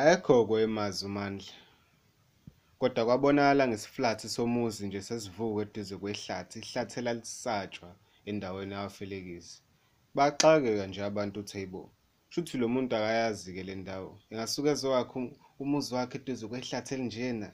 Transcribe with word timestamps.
Ayekho 0.00 0.34
kwemazi 0.48 1.00
uMandla, 1.08 1.52
kodwa 2.80 3.02
kwabonakala 3.06 3.64
ngesiflathi 3.68 4.26
somuzi 4.34 4.82
nje 4.86 5.00
sesivuka 5.08 5.60
eduze 5.66 5.94
kwehlathi 6.02 6.56
ihlathi 6.62 6.94
elalisatshwa 7.00 7.90
endaweni 8.28 8.74
yabafelekisi. 8.76 9.56
Baxakeka 10.16 10.84
nje 10.88 11.00
abantu 11.10 11.36
uthi 11.40 11.52
hhayi 11.56 11.66
bo, 11.72 11.82
shuthi 12.32 12.54
lo 12.60 12.66
muntu 12.74 12.92
akayazi-ke 12.98 13.62
le 13.68 13.74
ndawo, 13.82 14.10
engasuke 14.30 14.70
ezowakha 14.74 15.16
umuzi 15.62 15.90
wakhe 15.96 16.16
eduze 16.20 16.44
kwehlathi 16.50 16.90
elinjena. 16.94 17.48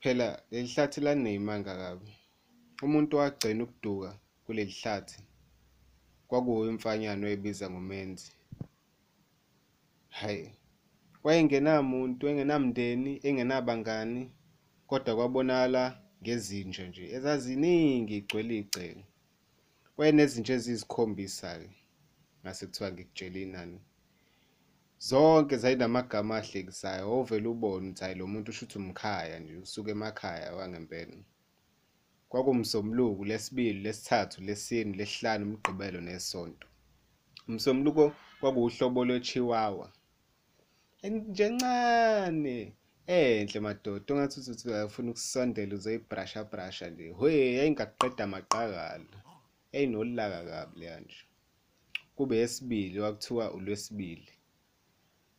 Phela 0.00 0.26
leli 0.50 0.68
hlathi 0.72 0.98
laliney'manga 1.04 1.72
kabi. 1.82 2.10
Umuntu 2.86 3.12
owagcina 3.16 3.62
ukuduka 3.64 4.10
kuleli 4.44 4.74
hlathi 4.80 5.18
kwakuwuye 6.28 6.70
umfanyana 6.74 7.22
owayebiza 7.24 7.64
ngoMenzi. 7.72 8.30
Hhayi, 10.20 10.48
wayengenamuntu, 11.26 12.22
engenamndeni, 12.30 13.12
engenabangani, 13.28 14.22
kodwa 14.88 15.12
kwabonakala 15.16 15.84
ngezinja 16.22 16.82
nje 16.88 17.04
ezaziningi 17.16 18.12
y'gcwele 18.16 18.54
igceke. 18.62 19.04
Wayenezinja 19.98 20.52
eziyisikhombisa-ke, 20.58 21.68
ngase 22.42 22.62
kuthiwa 22.66 22.88
ngikutshele 22.92 23.38
inani. 23.46 23.78
Zonke 25.08 25.54
zayinamagama 25.62 26.34
ahlekisayo, 26.40 27.04
wawuvele 27.10 27.48
ubone 27.54 27.86
ukuthi 27.88 28.02
hhayi 28.04 28.18
lo 28.18 28.26
muntu 28.32 28.50
shuthi 28.56 28.76
umkhaya 28.78 29.36
nje, 29.40 29.54
usuka 29.64 29.90
emakhaya 29.96 30.48
wangempela. 30.58 31.16
KwakuwuMsombuluko, 32.30 33.20
uLwesibili, 33.22 33.78
uLwesithathu, 33.80 34.34
uLwesine, 34.40 34.90
uLwesihlanu, 34.92 35.42
uMgqibelo 35.46 36.00
neSonto. 36.06 36.66
uMsombuluko 37.48 38.04
kwakuwuhlobo 38.40 39.00
lwe-chihuahua 39.08 39.88
nje 41.10 41.44
encane 41.50 42.56
enhle 43.06 43.60
madoda. 43.66 44.08
Ongathi 44.12 44.38
uthi 44.50 44.68
uyafuna 44.68 45.10
ukusondela 45.10 45.74
uzoyibrasha 45.78 46.40
brasha 46.50 46.86
nje. 46.90 47.06
Hwe 47.18 47.32
yayingaqeda 47.58 48.24
amaqakala 48.24 48.84
yayinolaka 49.72 50.40
kabi 50.50 50.80
leya 50.80 51.00
nje. 51.00 51.20
Kube 52.16 52.34
yesibili 52.42 52.98
kwakuthiwa 53.00 53.44
uLwesibili. 53.56 54.28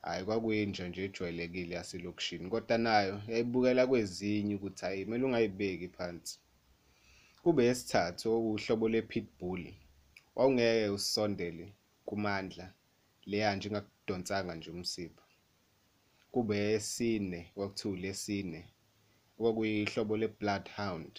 Hhayi 0.02 0.26
kwakuyinja 0.26 0.88
nje 0.88 1.04
ejwayelekile 1.06 1.76
yaselokishini. 1.76 2.50
Kodwa 2.50 2.78
nayo 2.78 3.16
yayibukela 3.32 3.88
kwezinye 3.90 4.56
ukuthi 4.56 4.82
hhayi 4.86 5.06
kumele 5.06 5.24
ungayibeki 5.26 5.88
phansi. 5.96 6.40
Kube 7.44 7.62
yesithathu 7.70 8.26
okuwuhlobo 8.36 8.86
lwe-pitbull 8.92 9.64
wawungeke 10.36 10.90
usondele 10.98 11.66
kumandla 12.08 12.66
leya 13.30 13.56
nje 13.56 13.68
ingakudonsanga 13.70 14.56
nje 14.56 14.72
umsipha 14.72 15.27
kube 16.32 16.58
yesine 16.58 17.40
kwakuthiwa 17.56 17.94
ulesine 17.94 18.62
okwakuyihlobo 19.38 20.14
le-bloodhound 20.22 21.14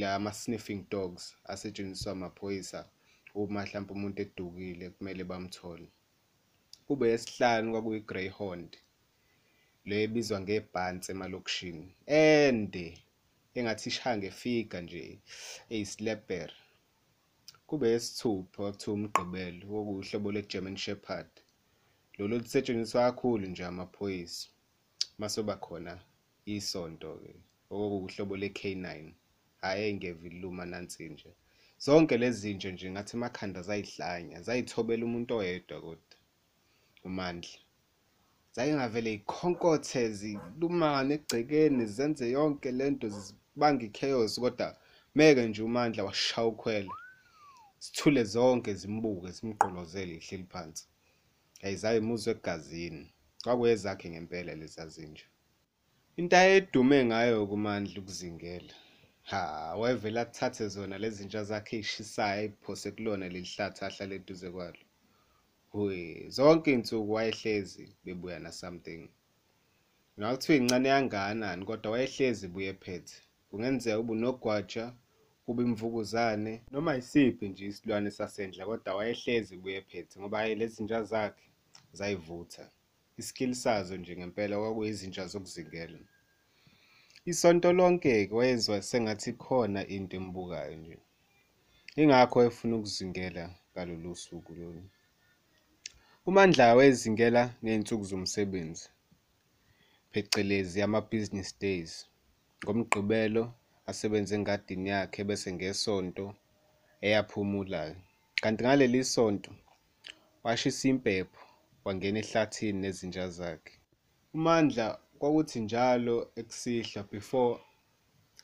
la 0.00 0.14
ama-sniffing 0.16 0.82
dogs 0.94 1.22
asetshenziswa 1.52 2.12
amaphoyisa 2.12 2.80
uma 3.34 3.62
hlampe 3.68 3.92
umuntu 3.92 4.18
edukile 4.24 4.90
kumele 4.94 5.24
bamthole. 5.30 5.88
Kube 6.86 7.04
yesihlanu 7.12 7.72
kwakuyi-greyhound 7.72 8.70
le 9.88 9.94
ebizwa 10.04 10.38
ngebhansi 10.40 11.08
emalokishini 11.14 11.86
ende 12.06 12.86
engathi 13.56 13.88
ishaya 13.90 14.16
ngefiga 14.18 14.78
nje 14.84 15.04
eyisilebhere 15.74 16.56
kube 17.68 17.86
yesithupha 17.94 18.58
kwakuthiwa 18.62 18.94
umgqibelo 18.96 19.64
okuwuhlobo 19.80 20.28
lwe-German 20.34 20.76
Shepherd. 20.84 21.32
Lolu 22.22 22.36
olusetshenziswa 22.36 23.02
kakhulu 23.02 23.46
nje 23.46 23.64
amaphoyisa. 23.64 24.48
Masoba 25.18 25.54
khona 25.64 25.94
isonto-ke 26.54 27.32
okuwuhlobo 27.74 28.34
le-K9 28.42 28.86
hhayi 29.62 29.82
ey'ngeva 29.88 30.24
iluma 30.30 30.64
nansi 30.72 31.08
nje. 31.12 31.30
Zonke 31.84 32.14
lezi 32.22 32.54
nje 32.54 32.68
nje 32.72 32.86
ngathi 32.90 33.12
emakhanda 33.16 33.60
zayidlanya 33.68 34.38
zayithobela 34.46 35.02
umuntu 35.08 35.32
oyedwa 35.40 35.76
kodwa 35.84 36.16
uMandla. 37.08 37.58
Zayingavele 38.54 39.10
yikhonkothe 39.14 40.02
zilumane 40.18 41.14
egcekeni 41.18 41.84
zenze 41.96 42.26
yonke 42.36 42.70
lento 42.78 43.06
zibanga 43.16 43.84
i-chaos 43.88 44.34
kodwa 44.42 44.68
meke 45.16 45.42
nje 45.48 45.62
uMandla 45.68 46.00
washaya 46.08 46.48
ukhwela 46.52 46.94
sithule 47.84 48.22
zonke 48.34 48.70
zimbuke 48.80 49.28
zimgqolozele 49.36 50.14
ihleli 50.20 50.46
phansi. 50.52 50.84
Yayi 51.62 51.76
zayimuzwa 51.82 52.30
egazini 52.36 53.04
kwakuyezakhe 53.42 54.06
ngempela 54.10 54.52
leza 54.60 54.84
zinja 54.94 55.26
into 56.18 56.36
ayedume 56.36 56.98
ngayo 57.08 57.46
kumandla 57.50 57.96
ukuzingela. 58.00 58.74
Ha 59.30 59.40
wayevele 59.80 60.20
athathe 60.20 60.68
zona 60.74 60.98
lezi 61.02 61.16
zinja 61.16 61.42
zakhe 61.50 61.76
ey'shisayo 61.80 62.40
ay'phose 62.42 62.88
kulona 62.94 63.26
leli 63.32 63.48
hlathi 63.52 63.80
ahlala 63.84 64.14
eduze 64.20 64.48
kwalo. 64.54 64.82
Hwe 65.72 65.98
zonke 66.36 66.70
iy'nsuku 66.72 67.12
wayehlezi 67.16 67.84
bebuya 68.04 68.38
na-something 68.44 69.02
noma 70.16 70.32
kuthiwa 70.36 70.56
incane 70.58 70.88
kangakanani 70.94 71.62
kodwa 71.68 71.92
wayehlezi 71.94 72.46
buye 72.52 72.68
ephethe. 72.74 73.16
Kungenzeka 73.48 73.98
ube 74.00 74.12
unogwaja 74.12 74.84
kube 75.44 75.62
imvukuzane 75.62 76.52
noma 76.72 76.94
yisiphi 76.94 77.48
nje 77.48 77.64
isilwane 77.66 78.10
sasendle 78.18 78.64
kodwa 78.68 78.94
wayehlezi 78.98 79.54
buye 79.62 79.76
ephethe 79.82 80.14
ngoba 80.20 80.38
hhayi 80.38 80.54
lezi 80.60 80.74
zinja 80.76 81.02
zakhe 81.02 81.51
zayivutha 81.98 82.64
iskill 83.20 83.52
sazo 83.62 83.96
nje 83.96 84.12
ngempela 84.16 84.54
kwakuyizinja 84.60 85.26
zokuzingela. 85.32 85.98
Isonto 87.30 87.68
lonke-ke 87.78 88.34
wayezwa 88.38 88.76
sengathi 88.88 89.32
khona 89.42 89.80
into 89.94 90.16
embukayo 90.20 90.74
nje. 90.80 90.96
Ingakho 92.00 92.38
efuna 92.48 92.74
ukuzingela 92.76 93.44
ngalolu 93.72 94.12
suku 94.24 94.52
lolu. 94.58 94.84
uMandla 96.28 96.74
wayezingela 96.78 97.42
ngey'nsuku 97.62 98.04
zomsebenzi 98.10 98.86
phecelezi 100.12 100.78
ama-business 100.86 101.50
days 101.64 101.92
ngomgqibelo 102.62 103.44
asebenze 103.90 104.32
engadini 104.38 104.88
yakhe 104.94 105.20
bese 105.28 105.48
ngesonto 105.56 106.26
eyaphumula-ke 107.06 108.00
kanti 108.42 108.60
ngaleli 108.64 109.00
sonto 109.14 109.50
washisa 110.44 110.84
impepho 110.92 111.42
wangena 111.84 112.18
ehlathini 112.22 112.78
nezinja 112.82 113.28
zakhe. 113.38 113.74
uMandla 114.34 114.86
kwakuthi 115.18 115.58
njalo 115.60 116.16
ekusihla 116.40 117.00
before 117.12 117.60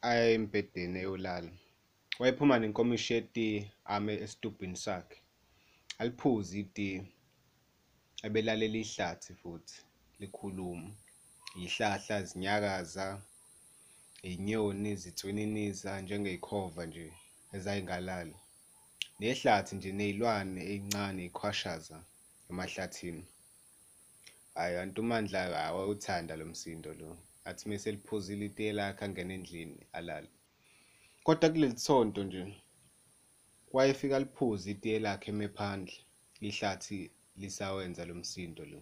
aya 0.09 0.25
embhedeni 0.37 0.99
eyolala 1.03 1.53
wayephuma 2.21 2.54
nenkomishi 2.59 3.12
yetiye 3.16 3.59
ame 3.94 4.12
esitubhini 4.25 4.76
sakhe. 4.84 5.19
Aliphuze 6.00 6.54
itiye 6.62 6.99
ebelalela 8.26 8.78
ihlathi 8.84 9.32
futhi 9.41 9.76
likhuluma 10.20 10.91
ihlahla 11.65 12.16
zinyakaza 12.28 13.06
inyoni 14.31 14.91
zitswininiza 15.03 15.91
njengey'khova 16.03 16.82
nje 16.87 17.06
ezayingalali 17.56 18.37
nehlathi 19.20 19.72
nje 19.76 19.91
ney'lwane 19.99 20.60
ey'ncane 20.72 21.20
yikhwashaza 21.26 21.99
emahlathini. 22.50 23.25
Hhayi 24.54 24.76
kanti 24.76 25.00
uMandla 25.00 25.72
wawuthanda 25.76 26.36
lo 26.36 26.47
msindo 26.47 26.94
lo. 26.94 27.16
Athi 27.44 27.69
mese 27.69 27.92
liphuzile 27.92 28.47
itiye 28.47 28.72
lakhe 28.72 29.04
angene 29.04 29.34
endlini 29.34 29.78
alale. 29.92 30.28
Kodwa 31.25 31.50
kuleli 31.50 31.78
sonto 31.78 32.25
nje 32.25 32.42
wayefika 33.72 34.19
liphuze 34.19 34.70
itiye 34.70 34.98
lakhe 34.98 35.31
eme 35.31 35.48
phandle 35.48 35.94
ihlathi 36.41 37.10
lisawenza 37.37 38.04
lo 38.04 38.14
msindo 38.14 38.64
lo. 38.64 38.81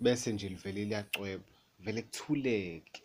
Bese 0.00 0.32
nje 0.32 0.48
livele 0.48 0.84
liyacweba 0.84 1.44
vele 1.80 2.02
kuthuleke. 2.02 3.02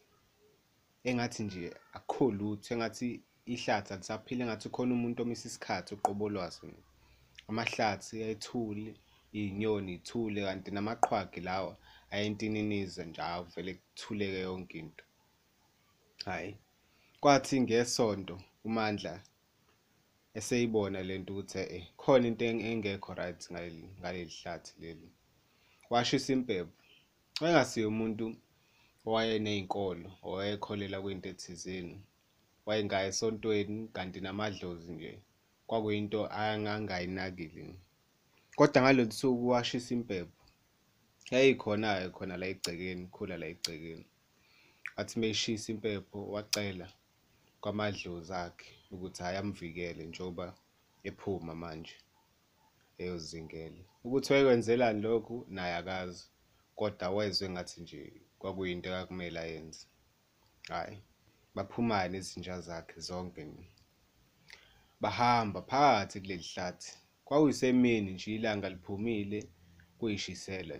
Engathi 1.03 1.43
nje 1.43 1.73
akukho 1.93 2.31
lutho 2.31 2.73
engathi 2.73 3.21
ihlathi 3.45 3.93
alisaphile 3.93 4.43
engathi 4.43 4.69
khona 4.69 4.93
umuntu 4.93 5.21
omisa 5.23 5.47
isikhathi 5.47 5.93
uqobo 5.93 6.29
lwaso 6.29 6.67
amahlathi 7.49 8.23
ayethule 8.23 8.95
iy'nyoni 9.39 9.91
ithule 9.97 10.41
kanti 10.47 10.69
namaqhwagi 10.75 11.41
lawa 11.47 11.73
ayintininiza 12.13 13.01
nje 13.05 13.21
hawu 13.21 13.45
vele 13.53 13.71
kuthuleke 13.73 14.39
yonke 14.47 14.77
into. 14.81 15.05
Hhayi 16.25 16.51
kwathi 17.21 17.55
ngesonto 17.61 18.35
uMandla 18.67 19.13
eseyibona 20.37 20.99
lento 21.09 21.31
ukuthi 21.33 21.59
eh 21.77 21.85
khona 22.01 22.25
into 22.29 22.45
engekho 22.45 23.11
right 23.19 23.41
ngaleli 23.51 24.33
hlathi 24.39 24.71
leli. 24.81 25.07
Washisa 25.91 26.29
impepho 26.35 26.73
wayengasiye 27.41 27.85
umuntu 27.93 28.25
owayeney'nkolo 29.07 30.09
owayekholela 30.27 30.97
kwinto 31.03 31.27
ethizeni 31.33 31.97
wayengaya 32.67 33.07
esontweni 33.11 33.77
kanti 33.95 34.19
namadlozi 34.21 34.89
nje 34.95 35.11
kwakuyinto 35.67 36.19
angangayinakile 36.41 37.65
kodwa 38.55 38.81
ngalolu 38.81 39.11
suku 39.19 39.47
washisa 39.53 39.93
impepho 39.97 40.43
yayikhona-ke 41.33 42.07
khona 42.15 42.35
la 42.37 42.45
egcekeni 42.53 43.05
khula 43.13 43.35
la 43.37 43.47
egcekeni. 43.53 44.05
Athi 44.99 45.19
meshisa 45.19 45.71
impepho 45.73 46.19
wacela 46.33 46.87
kwamadlozi 47.61 48.33
akhe 48.45 48.69
ukuthi 48.93 49.23
hhayi 49.23 49.37
amvikele 49.37 50.03
njengoba 50.05 50.45
ephuma 51.09 51.53
manje 51.55 51.95
eyozingela. 53.01 53.81
Ukuthi 54.05 54.33
wayekwenzelani 54.33 55.01
lokhu 55.01 55.35
naye 55.55 55.75
akazi. 55.81 56.23
Kodwa 56.77 57.09
wezwe 57.15 57.49
ngathi 57.49 57.81
nje 57.81 58.01
kwakuyinto 58.39 58.87
ekakumele 58.89 59.39
ayenze. 59.45 59.83
Hhayi 60.69 60.97
baphuma-ke 61.55 62.09
nezinja 62.09 62.61
zakhe 62.67 62.99
zonke 63.07 63.43
bahamba 65.01 65.59
phakathi 65.69 66.17
kuleli 66.21 66.45
hlathi. 66.53 66.91
Kwakuyisemini 67.33 68.11
nje 68.13 68.35
ilanga 68.35 68.69
liphumile 68.69 69.49
kuyishisela 69.97 70.79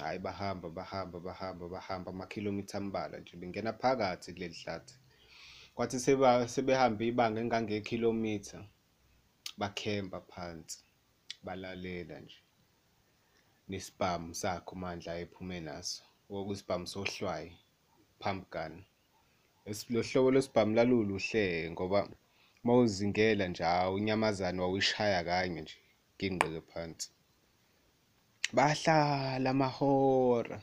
hhayi 0.00 0.18
bahamba 0.18 0.68
bahamba 0.70 1.20
bahamba 1.20 1.68
bahamba 1.68 2.10
amakhilomitha 2.10 2.78
ambalwa 2.78 3.18
nje 3.20 3.36
bengena 3.36 3.72
phakathi 3.72 4.32
kuleli 4.32 4.54
hlathi. 4.62 4.94
Kwathi 5.74 5.98
sebehambe 6.54 7.06
ibanga 7.06 7.40
engangekhilomitha 7.40 8.58
bakhemba 9.58 10.20
phansi 10.30 10.78
balalela 11.44 12.20
nje. 12.20 12.40
Nesibhamu 13.68 14.34
sakhe 14.34 14.70
uMandla 14.74 15.12
ayephume 15.12 15.60
naso 15.60 16.02
okuyisibhamu 16.30 16.86
sohlwayi 16.92 17.50
pump 18.22 18.42
gun 18.52 18.74
lo 19.92 20.02
hlobo 20.02 20.30
lwesibhamu 20.30 20.72
laluluhle 20.74 21.70
ngoba 21.70 22.00
mawuzingela 22.64 23.44
nje 23.48 23.64
hawu 23.64 23.94
unyamazane 23.98 24.60
wawuyishaya 24.62 25.20
kanye 25.28 25.60
nje 25.62 25.76
ginqike 26.18 26.60
phansi. 26.70 27.08
Bahlala 28.56 29.50
amahora. 29.54 30.58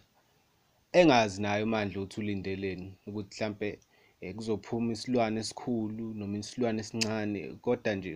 Engazi 0.99 1.37
naye 1.41 1.63
uMandla 1.67 1.97
ukuthi 1.99 2.17
ulindeleni 2.21 2.87
ukuthi 3.07 3.33
mhlampe 3.35 3.69
kuzophuma 4.37 4.89
isilwane 4.95 5.39
esikhulu 5.43 6.05
noma 6.17 6.37
isilwane 6.41 6.79
esincane 6.83 7.39
kodwa 7.63 7.91
nje 7.97 8.13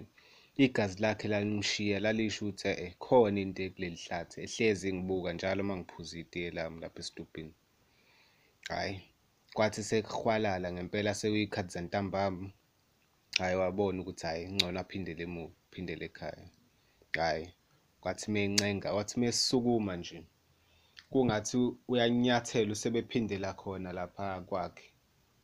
igazi 0.63 0.98
lakhe 1.04 1.27
lalimshiya 1.34 1.98
lalisho 2.06 2.42
ukuthi 2.45 2.68
eh 2.86 2.94
khona 3.04 3.39
into 3.44 3.63
kuleli 3.74 4.00
hlathi 4.04 4.38
ehlezi 4.45 4.88
ngibuka 4.95 5.30
njalo 5.34 5.62
uma 5.63 5.75
ngiphuza 5.77 6.16
itiye 6.24 6.50
lami 6.57 6.77
lapha 6.84 7.00
esitobhini. 7.04 7.54
Hhayi 8.69 8.94
kwathi 9.56 9.81
sekuhwalala 9.89 10.68
ngempela 10.74 11.12
sekuyikhathi 11.19 11.72
zantambama. 11.75 12.45
Hhayi 13.39 13.56
wabona 13.62 13.98
ukuthi 14.01 14.25
hhayi 14.28 14.44
ngcono 14.54 14.78
aphindele 14.83 15.24
emuva 15.28 15.56
phindele 15.72 16.06
ekhaya. 16.10 16.45
Hhayi 17.18 17.45
kwathi 18.01 18.28
mencenga 18.33 18.88
wathi 18.98 19.16
mesukuma 19.22 19.94
nje 20.00 20.19
kungathi 21.12 21.57
uyanyathela 21.92 22.72
usebephindela 22.75 23.50
khona 23.60 23.89
lapha 23.98 24.28
kwakhe. 24.50 24.88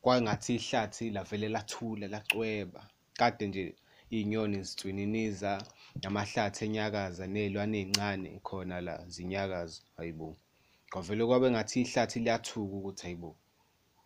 Kwangathi 0.03 0.51
ihlathi 0.59 1.05
lavele 1.15 1.47
lathula 1.55 2.05
lacweba. 2.13 2.81
Kade 3.19 3.47
nje 3.47 3.63
iy'nyoni 4.15 4.57
zicwininiza 4.67 5.51
namahlathi 6.01 6.61
enyakaza 6.67 7.23
ney'lwane 7.33 7.77
ey'ncane 7.83 8.29
khona 8.47 8.77
la 8.87 8.95
zinyakaza 9.13 9.79
hayibo 9.97 10.27
kwavele 10.91 11.23
kwabe 11.27 11.47
ngathi 11.53 11.77
ihlathi 11.83 12.17
liyathuka 12.25 12.73
ukuthi 12.79 13.03
hayibo 13.05 13.31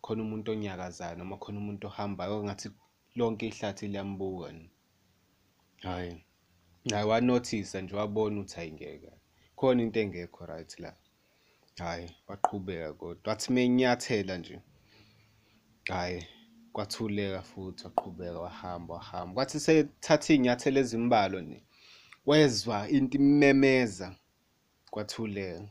khona 0.04 0.20
umuntu 0.26 0.48
onyakazayo 0.54 1.14
noma 1.18 1.36
khona 1.42 1.58
umuntu 1.62 1.84
ohambayo 1.90 2.36
ngathi 2.46 2.68
lonke 3.16 3.46
ihlathi 3.48 3.88
liyambuka 3.88 4.54
hhayi 5.82 6.24
naye 6.84 7.04
wanothisa 7.04 7.80
nje 7.80 7.94
wabona 7.96 8.40
ukuthi 8.40 8.60
ayingeke 8.60 9.12
khona 9.56 9.82
into 9.82 10.00
engekho 10.00 10.46
right 10.46 10.78
la. 10.80 10.96
Hhayi 11.78 12.10
waqhubeka 12.28 12.92
kodwa 12.92 13.30
wathi 13.32 13.52
menyathela 13.52 14.36
nje 14.38 14.60
hhayi 15.88 16.26
kwathuleka 16.72 17.42
futhi 17.42 17.84
waqhubeka 17.84 18.40
wahamba 18.40 18.94
wahamba. 18.94 19.34
Kwathi 19.34 19.60
sethatha 19.60 20.32
iy'nyathelo 20.34 20.80
ezimbalwa 20.80 21.40
nje 21.42 21.62
wezwa 22.26 22.88
into 22.88 23.18
imemeza 23.18 24.16
kwathuleka. 24.90 25.68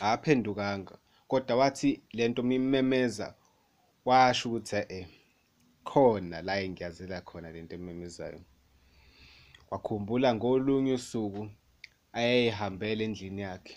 Akaphendukanga 0.00 0.98
kodwa 1.28 1.56
wathi 1.56 2.02
lento 2.12 2.42
mimemeza 2.42 3.34
washo 4.04 4.48
ukuthi 4.48 4.76
e-e 4.76 5.17
khona 5.90 6.42
la 6.42 6.54
engiyazela 6.64 7.20
khona 7.28 7.48
lento 7.54 7.74
ememezayo 7.80 8.40
wakhumbula 9.70 10.28
ngolunye 10.34 10.92
usuku 11.00 11.42
ayeyihambela 12.18 13.02
endlini 13.04 13.42
yakhe. 13.48 13.76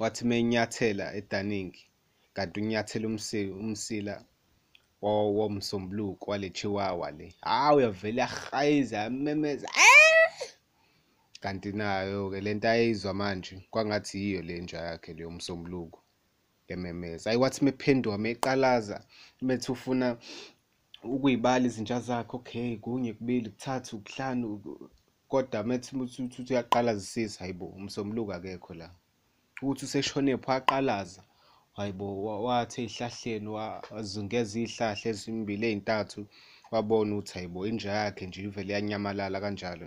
Wathi 0.00 0.22
menyathela 0.28 1.14
edaningi 1.18 1.82
kanti 2.34 2.60
unyathela 2.60 3.06
umsila 3.62 4.14
womsombuluko 5.02 6.30
wale 6.30 6.50
chihuahua 6.50 7.10
le 7.10 7.34
hawu 7.40 7.76
uyavele 7.76 8.20
yahayiza 8.20 8.96
yamemeza 8.98 9.68
kanti 11.40 11.72
nayo-ke 11.72 12.40
le 12.40 12.54
nto 12.54 12.68
ayizwa 12.68 13.14
manje 13.14 13.54
kwangathi 13.70 14.18
yiyo 14.22 14.42
le 14.42 14.60
nja 14.60 14.78
yakhe 14.78 15.12
leyo 15.14 15.30
msombuluko 15.30 16.02
ememeza 16.68 17.30
ayi 17.30 17.38
wathi 17.38 17.64
mephenduka 17.64 18.18
meqalaza 18.18 19.04
methi 19.42 19.72
ufuna 19.72 20.16
ukuyibala 21.04 21.66
izinja 21.66 22.00
zakhe 22.00 22.36
okay 22.36 22.76
kunye 22.76 23.12
kubili 23.12 23.50
kuthathu 23.50 23.98
kuhlanu 24.04 24.46
kodwa 25.28 25.62
methi 25.64 25.96
uthi 25.96 26.52
uyaqalazisisa 26.52 27.38
hayibo 27.40 27.66
umsombuluko 27.66 28.32
akekho 28.32 28.74
la. 28.74 28.88
Ukuthi 29.62 29.84
useshone 29.84 30.36
pho 30.36 30.50
waqalaza 30.52 31.22
hayibo 31.76 32.06
wathi 32.46 32.78
ey'hlahleni 32.84 33.48
wazungeza 33.94 34.58
iy'hlahla 34.60 35.06
ezimbili 35.12 35.66
ey'ntathu 35.70 36.20
wabona 36.72 37.10
ukuthi 37.14 37.34
hayibo 37.34 37.60
inja 37.70 37.90
yakhe 38.00 38.26
nje 38.26 38.40
ivele 38.42 38.72
yanyamalala 38.76 39.38
kanjalo. 39.44 39.86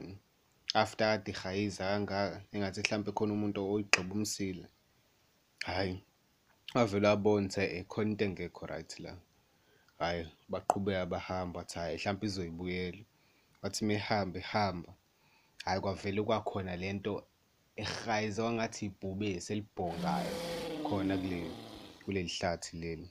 After 0.73 1.07
kade 1.07 1.31
ihayiza 1.31 1.83
kangaka 1.91 2.37
engathi 2.53 2.79
mhlampe 2.81 3.11
khona 3.17 3.33
umuntu 3.33 3.59
oyigqiba 3.73 4.13
umsila 4.15 4.65
hhayi 5.67 5.95
wavele 6.75 7.07
wabona 7.07 7.47
ukuthi 7.47 7.83
khona 7.91 8.09
into 8.11 8.25
engekho 8.25 8.65
right 8.71 8.93
la. 8.99 9.11
Hhayi 9.99 10.25
baqhubeka 10.51 11.05
bahamba 11.05 11.59
wathi 11.59 11.75
hhayi 11.79 11.95
mhlampe 11.97 12.25
izoyibuyela. 12.27 13.01
Wathi 13.61 13.85
mehamba 13.85 14.39
ehamba 14.39 14.91
hhayi 15.65 15.81
kwavele 15.81 16.21
kwakhona 16.27 16.75
lento 16.75 17.13
ehayiza 17.81 18.41
kwangathi 18.43 18.85
ibhubesi 18.85 19.47
elibhongayo 19.53 20.33
khona 20.85 21.17
kule 21.21 21.39
kuleli 22.03 22.29
hlathi 22.35 22.77
leli. 22.81 23.07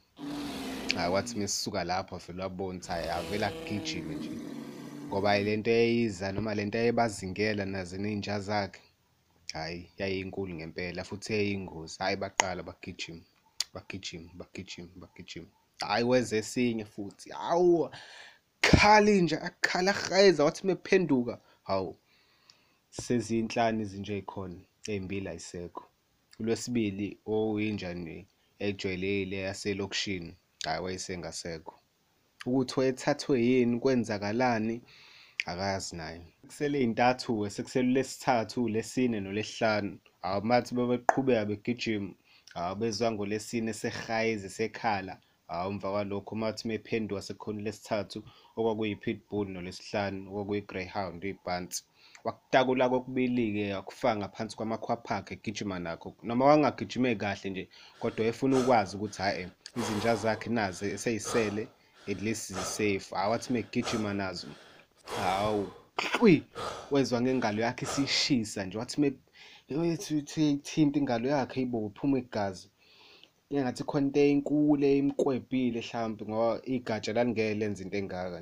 Hayi 0.97 1.13
wathi 1.15 1.39
mesisuka 1.39 1.85
lapho 1.85 2.17
vele 2.25 2.43
wabona 2.43 2.79
ukuthi 2.79 2.89
hhayi 2.89 3.09
avele 3.19 3.47
agijime 3.47 4.15
nje. 4.15 4.31
Ngoba 5.07 5.39
lento 5.39 5.71
eyayiza 5.71 6.33
noma 6.33 6.55
lento 6.55 6.79
eyayibazingela 6.79 7.65
nazo 7.65 7.97
ney'nja 8.03 8.41
zakhe 8.41 8.81
hhayi 9.53 9.91
yayinkulu 9.99 10.55
ngempela 10.55 11.05
futhi 11.05 11.33
yayingozi. 11.33 11.97
Hhayi 11.99 12.17
baqala 12.17 12.63
bagijima 12.63 13.23
bagijima 13.75 14.31
bagijima 14.39 14.89
bagijima. 15.03 15.51
Hhayi 15.81 16.05
weza 16.05 16.37
esinye 16.37 16.85
futhi. 16.85 17.31
Hawu 17.31 17.91
khala 18.61 19.11
inja 19.11 19.43
akhala 19.43 19.91
ahayeza 19.91 20.45
wathi 20.45 20.67
mephenduka 20.67 21.39
hawu 21.69 21.97
seziyinhlanu 22.91 23.81
izinja 23.83 24.15
ey'khona 24.15 24.61
ey'mbili 24.93 25.29
ayisekho. 25.29 25.85
Ulwesibili 26.41 27.09
oyinja 27.27 27.95
nje 27.95 28.27
ejwayelekile 28.67 29.37
yaselokishini 29.49 30.33
hhayi 30.65 30.83
wayesengasekho. 30.85 31.75
Ukuthi 32.47 32.75
wayethathwe 32.81 33.35
yini 33.47 33.81
kwenzakalani 33.81 34.77
akazi 35.51 35.97
naye. 35.97 36.23
Kusele 36.49 36.77
iy'ntathu-ke 36.81 37.51
sekusele 37.51 37.89
ulesithathu 37.91 38.69
lesine 38.69 39.21
nolesihlanu 39.21 39.99
hawu 40.23 40.41
bathi 40.49 40.75
bebeqhubeka 40.75 41.45
begijima 41.51 42.11
hawu 42.55 42.77
bezwa 42.77 43.13
ngolesine 43.13 43.71
esehayiza 43.71 44.47
esekhala 44.47 45.15
hawu 45.49 45.71
emva 45.73 45.89
kwalokho 45.93 46.33
mathi 46.43 46.63
mephenduka 46.69 47.23
sekukhona 47.27 47.61
lesithathu 47.67 48.19
okwakuyi-pitbull 48.59 49.47
nolesihlanu 49.55 50.21
okwakuyi-greyhound 50.31 51.21
ibhansi 51.33 51.81
wakutakula 52.27 52.85
kokubili-ke 52.93 53.65
wakufaka 53.79 54.17
ngaphansi 54.19 54.57
kwamakhwapha 54.57 55.17
akhe 55.17 55.35
egijima 55.37 55.77
nakho. 55.85 56.09
Noma 56.27 56.45
wangagijime 56.49 57.11
kahle 57.23 57.51
nje 57.51 57.65
kodwa 58.01 58.23
efuna 58.31 58.55
ukwazi 58.61 58.93
ukuthi 58.97 59.19
hhayi 59.23 59.45
izinja 59.79 60.13
zakhe 60.23 60.49
nazi 60.57 60.85
esey'sele 60.97 61.63
at 62.11 62.19
least 62.27 62.45
zi-safe. 62.57 63.07
Hhayi 63.15 63.31
wathi 63.33 63.53
megijima 63.53 64.15
nazo 64.15 64.49
hawu 65.21 65.63
qwi 66.19 66.35
wezwa 66.91 67.21
ngengalo 67.23 67.61
yakhe 67.63 67.85
isishisa 67.87 68.65
nje. 68.65 68.79
Wathi 68.79 69.13
thinta 70.63 70.99
ingalo 71.01 71.29
yakhe 71.29 71.61
yibo 71.61 71.79
uphuma 71.87 72.19
igazi 72.19 72.69
engathi 73.55 73.83
khona 73.89 74.07
into 74.07 74.21
enkulu 74.33 74.85
eyimkwebhile 74.91 75.81
mhlawumbe 75.83 76.23
ngoba 76.31 76.63
igatsha 76.75 77.13
lalingeke 77.17 77.55
lenze 77.61 77.83
into 77.85 77.97
engaka 78.01 78.39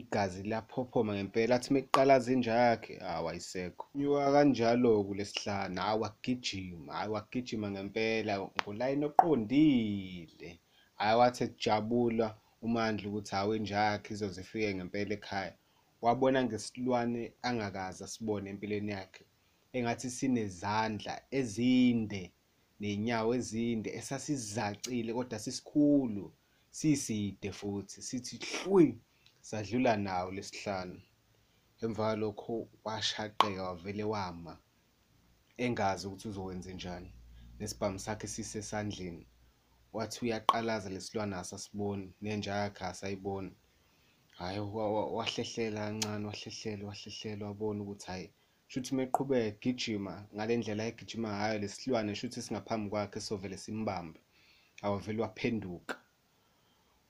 igazi 0.00 0.42
laphophoma 0.50 1.12
ngempela 1.14 1.52
athi 1.56 1.68
mekuqala 1.74 2.14
zinja 2.24 2.54
yakhe 2.64 2.94
hawu 3.06 3.26
ayisekho. 3.30 3.84
Nyuka 3.98 4.32
kanjalo-ke 4.34 5.02
kulesihlanu 5.08 5.80
hawu 5.86 6.02
wagijima 6.02 6.92
hhayi 6.94 7.10
wagijima 7.14 7.66
ngempela 7.70 8.32
ngolayini 8.58 9.04
oqondile. 9.10 10.50
Hhayi 10.98 11.18
wathi 11.20 11.44
ejabula 11.44 12.26
umandla 12.66 13.08
ukuthi 13.08 13.32
hhawu 13.34 13.54
inja 13.54 13.80
yakhe 13.90 14.10
izoze 14.14 14.40
ifike 14.44 14.74
ngempela 14.74 15.14
ekhaya. 15.18 15.54
Wabona 16.04 16.38
ngesilwane 16.44 17.22
angakaze 17.48 18.04
asibone 18.04 18.46
empilweni 18.52 18.92
yakhe 18.98 19.24
engathi 19.76 20.08
sinezandla 20.16 21.14
ezinde. 21.38 22.22
Ney'nyawo 22.80 23.30
ezinde 23.38 23.90
esasizacile 23.98 25.10
kodwa 25.16 25.38
sisikhulu 25.44 26.24
siside 26.78 27.48
futhi 27.58 27.98
sithi 28.08 28.36
hlwi 28.50 28.86
sadlula 29.48 29.92
nawo 30.06 30.28
lesihlanu. 30.36 30.98
Emva 31.82 32.02
kwalokho 32.06 32.54
washaqeka 32.84 33.62
wavele 33.68 34.04
wama 34.14 34.54
engazi 35.64 36.02
ukuthi 36.06 36.26
uzokwenze 36.28 36.70
njani. 36.74 37.10
Nesibhamu 37.58 37.98
sakhe 38.04 38.26
sisesandleni 38.34 39.24
wathi 39.96 40.18
uyaqalaza 40.24 40.88
lesilwane 40.94 41.36
asasiboni 41.42 42.06
nenja 42.22 42.52
yakhe 42.62 42.84
asayiboni. 42.92 43.52
Hhayi 44.38 44.60
wahlehlela 45.16 45.80
kancane 45.86 46.24
wahlehlela 46.30 46.82
wahlehlela 46.88 47.42
wabona 47.46 47.80
ukuthi 47.82 48.06
hhayi 48.06 48.28
shuthi 48.74 48.90
uma 48.94 49.02
eqhubeka 49.06 49.46
egijima 49.50 50.14
ngale 50.34 50.56
ndlela 50.56 50.82
ayegijima 50.82 51.28
ngayo 51.36 51.58
lesilwane 51.62 52.12
shuthi 52.18 52.42
singaphambi 52.42 52.90
kwakhe 52.90 53.20
sovele 53.26 53.56
simbambe 53.64 54.20
awavele 54.84 55.22
waphenduka. 55.22 55.96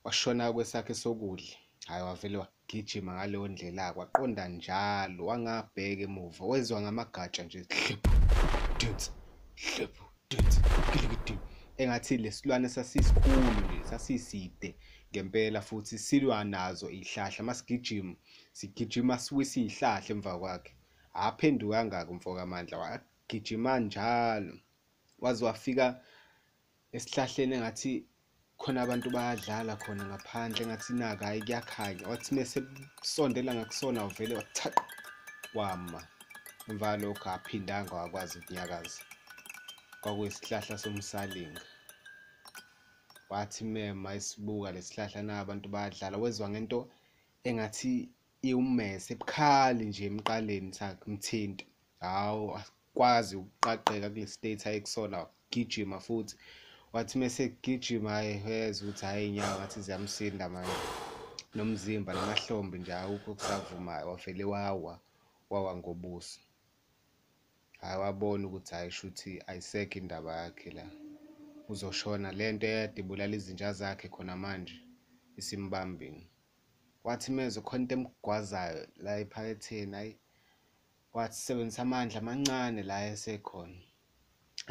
Washona 0.03 0.53
kwesakhe 0.53 0.93
sokudla 0.93 1.55
hhayi 1.87 2.03
wavele 2.07 2.37
wagijima 2.37 3.11
ngaleyo 3.13 3.47
ndlela-ke 3.47 3.99
waqonda 3.99 4.43
njalo 4.55 5.21
wangabheka 5.29 6.03
emuva 6.07 6.43
wezwa 6.51 6.81
ngamagatsha 6.81 7.43
nje 7.43 7.59
hlephu 7.69 8.11
dunsi 8.79 9.09
hlephu 9.65 10.05
dunsi 10.29 10.59
gilikidi 10.91 11.35
engathi 11.81 12.17
lesilwane 12.23 12.69
sasisikhulu 12.69 13.49
nje 13.61 13.77
sasiside 13.89 14.69
ngempela 15.11 15.61
futhi 15.67 15.97
silwa 15.97 16.43
nazo 16.43 16.87
iy'hlahla 16.97 17.41
masigijima 17.47 18.13
sigijima 18.57 19.15
siwisa 19.23 19.59
iy'hlahla 19.59 20.09
emva 20.15 20.33
kwakhe. 20.39 20.74
Aphendukanga-ke 21.15 22.11
umfokamandla 22.11 22.75
wagijima 22.83 23.79
njalo. 23.79 24.55
Waze 25.23 25.45
wafika 25.45 25.85
esihlahleni 26.95 27.55
engathi 27.55 27.91
khona 28.61 28.79
abantu 28.81 29.07
bayadlala 29.15 29.73
khona 29.83 30.03
ngaphandle 30.09 30.61
engathi 30.63 30.91
naka 30.93 31.25
hhayi 31.25 31.41
kuyakhanya. 31.45 32.03
Wathi 32.11 32.29
mese 32.35 32.59
sondela 33.13 33.51
ngakusona 33.55 34.05
uvele 34.07 34.33
wathaq 34.39 34.75
wama. 35.57 36.01
Emva 36.69 36.87
kwalokho 36.87 37.29
aphindanga 37.29 37.93
wakwazi 37.95 38.39
ukunyakaza. 38.39 39.01
Kwakuyisihlahla 40.01 40.77
somsalinga. 40.77 41.61
Wathi 43.29 43.63
mema 43.63 44.09
esibuka 44.17 44.71
lesihlahla 44.75 45.21
na 45.23 45.33
abantu 45.39 45.67
bayadlala. 45.69 46.17
Wezwa 46.17 46.49
ngento 46.49 46.79
engathi 47.47 48.09
iwummese 48.51 49.13
ebukhali 49.13 49.83
nje 49.85 50.03
emqaleni 50.09 50.71
sakhe 50.77 51.05
mthinta 51.13 51.65
hawu 51.99 52.45
akwazi 52.59 53.33
ukuqaqeka 53.41 54.07
kule 54.13 54.27
state 54.27 54.61
ayekusona 54.69 55.17
gijima 55.51 55.99
futhi. 56.05 56.35
Wathi 56.93 57.17
mese 57.17 57.43
egijima 57.49 58.09
hhayi 58.15 58.41
wezwa 58.45 58.83
ukuthi 58.87 59.05
hhayi 59.05 59.25
iy'nyawo 59.27 59.55
ngathi 59.59 59.79
ziyamsinda 59.85 60.45
manje. 60.53 60.79
Nomzimba 61.55 62.11
namahlombe 62.13 62.75
nje 62.79 62.93
awukho 62.93 63.31
okusavumayo 63.31 64.05
wavele 64.09 64.43
wawa 64.53 64.93
wawa 65.51 65.71
ngobuso. 65.79 66.39
Hhayi 67.81 67.99
wabona 68.03 68.43
ukuthi 68.47 68.71
hhayi 68.75 68.91
shuthi 68.97 69.31
ayisekho 69.47 69.95
indaba 69.99 70.31
yakhe 70.41 70.69
la. 70.77 70.85
Uzoshona 71.71 72.29
le 72.37 72.45
nto 72.51 72.65
eyade 72.67 72.99
ibulala 73.01 73.35
izinja 73.39 73.73
zakhe 73.79 74.07
khona 74.13 74.35
manje 74.43 74.75
isimbambile 75.39 76.23
wathi 77.05 77.29
mezwe 77.37 77.61
khona 77.67 77.81
into 77.83 77.95
emgwazayo 77.97 78.81
la 79.03 79.11
ephaketheni 79.23 79.95
hhayi 79.97 80.13
wathi 81.15 81.37
sebenzisa 81.45 81.81
amandla 81.85 82.17
amancane 82.21 82.81
la 82.89 82.97
esekhona 83.11 83.79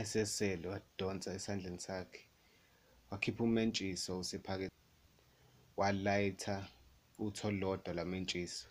esesele 0.02 0.66
wadonsa 0.72 1.28
esandleni 1.38 1.80
sakhe 1.86 2.22
wakhipha 3.10 3.42
umentshiso 3.48 4.12
usephaketheni 4.22 4.82
walayitha 5.80 6.56
utho 7.26 7.48
lodwa 7.60 7.90
lamentshisi 7.98 8.66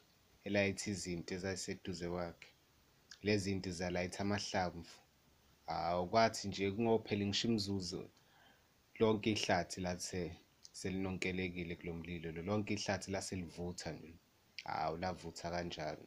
elayitha 0.47 0.85
izinto 0.91 1.31
ezayiseduze 1.37 2.07
kwakhe. 2.13 2.49
Lezi 3.25 3.43
zinto 3.43 3.69
zalayitha 3.79 4.21
amahlamvu. 4.25 4.95
Hawu 5.67 6.03
kwathi 6.11 6.47
nje 6.47 6.71
kungophela 6.75 7.25
ngisho 7.25 7.47
imizuzu 7.47 8.01
lonke 8.99 9.29
ihlathi 9.35 9.77
lathe 9.85 10.23
selinonkelekile 10.79 11.75
kulo 11.79 11.93
mlilo 11.93 12.31
lo. 12.35 12.41
Lonke 12.41 12.73
ihlathi 12.73 13.11
lase 13.11 13.35
livutha 13.35 13.91
nje. 13.91 14.13
Hawu 14.63 14.97
lavutha 14.97 15.47
kanjalo 15.51 16.05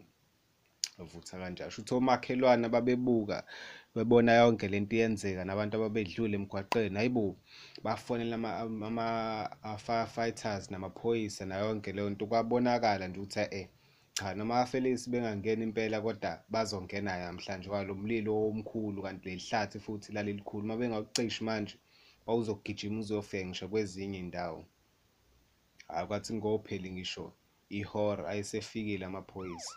lavutha 0.99 1.39
kanjalo 1.39 1.71
shuthi 1.71 1.95
omakhelwane 1.95 2.67
ababebuka 2.67 3.39
bebona 3.95 4.33
yonke 4.41 4.67
lento 4.69 4.97
iyenzeka 4.97 5.43
nabantu 5.45 5.75
ababedlula 5.77 6.35
emgwaqeni. 6.39 6.97
Hayibo 6.97 7.37
bafonela 7.85 8.37
ama-firefighters 8.89 10.71
namaphoyisa 10.71 11.43
nayo 11.47 11.65
yonke 11.69 11.93
leyo 11.93 12.11
nto. 12.11 12.27
Kwabonakala 12.27 13.09
nje 13.09 13.21
ukuthi 13.21 13.45
eh 13.59 13.69
cha 14.17 14.35
noma 14.35 14.55
abafelisi 14.57 15.11
bengangena 15.11 15.63
impela 15.65 16.01
kodwa 16.01 16.31
bazongena 16.49 17.19
namhlanje 17.19 17.69
kwalo 17.69 17.95
mlilo 17.95 18.33
omkhulu 18.49 19.03
kanti 19.03 19.29
lelihlathi 19.29 19.79
futhi 19.85 20.13
lalelikhulu. 20.13 20.65
Uma 20.65 20.77
bengawucishi 20.77 21.45
manje 21.45 21.77
wawuzogijima 22.27 23.01
uzofika 23.01 23.47
ngisho 23.47 23.69
kwezinye 23.69 24.19
iy'ndawo. 24.19 24.65
Hhayi 25.89 26.07
kwathi 26.07 26.35
ngopheli 26.35 26.91
ngisho 26.93 27.33
ihora 27.79 28.29
ayesefikile 28.29 29.05
amaphoyisa 29.07 29.75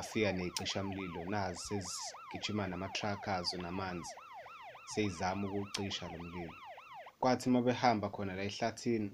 afika 0.00 0.32
ney'cishamlilo 0.32 1.20
nazi 1.32 1.58
sezigijima 1.66 2.66
nama-truck 2.66 3.28
azo 3.28 3.56
namanzi 3.62 4.14
seyizama 4.90 5.46
ukuwucisha 5.48 6.08
lo 6.12 6.18
mlilo. 6.24 6.54
Kwathi 7.20 7.48
uma 7.48 7.62
behamba 7.62 8.08
khona 8.10 8.34
la 8.36 8.42
ehlathini 8.42 9.10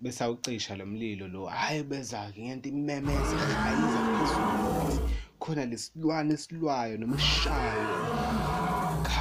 besawucisha 0.00 0.76
lo 0.76 0.86
mlilo 0.86 1.28
lo 1.28 1.42
hhayi 1.46 1.82
beza-ke 1.82 2.40
ngento 2.44 2.68
imemeza 2.68 3.36
hayiza 3.62 4.00
phezulu 4.14 5.10
khona 5.40 5.64
lesilwane 5.70 6.34
esilwayo 6.34 6.94
noma 6.98 7.16
esishayo 7.16 8.69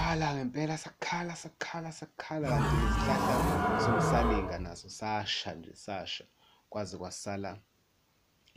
khala 0.09 0.35
ngempela 0.35 0.77
sakhala 0.77 1.35
sakhala 1.35 1.91
sakhala 1.91 2.47
kanti 2.49 2.75
lesihlahla 2.81 3.79
somsalinga 3.85 4.59
naso 4.59 4.89
sasha 4.89 5.53
nje 5.53 5.73
sasha 5.75 6.25
kwaze 6.69 6.97
kwasala 6.97 7.59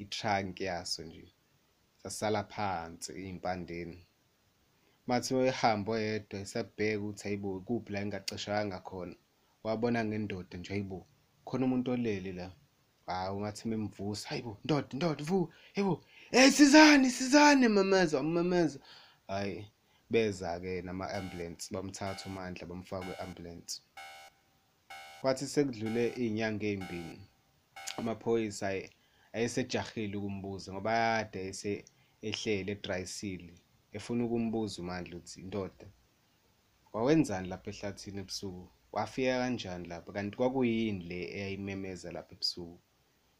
i-trunk 0.03 0.61
yaso 0.61 1.03
nje 1.03 1.27
sasala 2.03 2.45
phansi 2.45 3.13
iy'mpandeni 3.13 3.99
mathi 5.07 5.35
wehamba 5.35 5.93
oyedwa 5.93 6.41
esabheka 6.41 7.01
ukuthi 7.01 7.23
hayibo 7.25 7.61
kuphi 7.67 7.93
la 7.93 8.01
engacishanga 8.01 8.79
khona 8.89 9.17
wabona 9.65 10.05
ngendoda 10.05 10.59
nje 10.59 10.71
hayibo 10.73 11.07
khona 11.47 11.65
umuntu 11.67 11.91
olele 11.95 12.33
la. 12.39 12.47
Hawu 13.07 13.41
ngathi 13.41 13.69
memvusa 13.69 14.29
hayibo 14.29 14.53
ndoda 14.65 14.89
ndoda 14.97 15.25
vu 15.25 15.53
hayibo 15.75 15.95
hey 16.31 16.51
sizani 16.51 17.11
sizani 17.11 17.69
mameza 17.69 18.21
umameza 18.21 18.79
hayi 19.27 19.72
beza-ke 20.13 20.73
nama-ambulance 20.87 21.65
bamthatha 21.75 22.25
uMandla 22.31 22.65
bamfaka 22.71 23.05
kwe-ambulance 23.07 23.73
kwathi 25.21 25.45
sekudlule 25.55 26.05
iy'nyanga 26.23 26.67
ey'mbili 26.73 27.19
amaphoyisa 27.99 28.67
ayesejahile 29.37 30.15
ukumbuza 30.19 30.69
ngoba 30.73 30.93
kade 31.33 31.41
ehlele 32.29 32.71
edrayisile 32.77 33.53
efuna 33.97 34.21
ukumbuza 34.27 34.75
uMandla 34.83 35.15
ukuthi 35.17 35.39
indoda 35.45 35.87
wawenzani 36.95 37.49
lapha 37.49 37.71
ehlathini 37.73 38.21
ebusuku? 38.23 38.65
Wafika 38.97 39.35
kanjani 39.43 39.87
lapha? 39.93 40.11
Kanti 40.17 40.37
kwakuyini 40.39 41.03
le 41.11 41.19
eyayimemeza 41.37 42.09
lapha 42.17 42.33
ebusuku? 42.37 42.79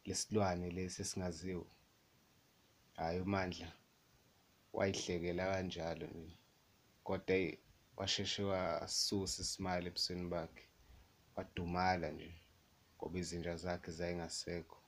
Lesilwane 0.07 0.67
lesi 0.75 1.01
esingaziwa 1.03 1.69
hhayi 2.97 3.19
uMandla 3.25 3.69
wayihlekela 4.77 5.43
kanjalo 5.51 6.07
nje 7.03 7.07
kodwa 7.07 7.35
washeshe 7.97 8.43
wasusa 8.43 9.41
isimali 9.41 9.87
ebusweni 9.87 10.25
bakhe 10.33 10.65
wadumala 11.35 12.07
nje 12.11 12.31
ngoba 12.95 13.17
izinja 13.19 13.55
zakhe 13.55 13.91
zayingasekho 13.91 14.82